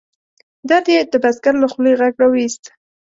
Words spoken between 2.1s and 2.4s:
را